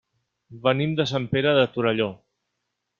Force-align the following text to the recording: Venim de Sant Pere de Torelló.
Venim 0.63 0.95
de 1.01 1.07
Sant 1.13 1.29
Pere 1.37 1.55
de 1.61 1.69
Torelló. 1.77 2.13